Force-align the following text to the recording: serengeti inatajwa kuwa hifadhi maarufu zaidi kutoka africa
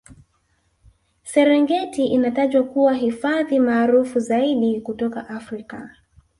serengeti 1.23 2.05
inatajwa 2.07 2.63
kuwa 2.63 2.93
hifadhi 2.93 3.59
maarufu 3.59 4.19
zaidi 4.19 4.81
kutoka 4.81 5.29
africa 5.29 5.89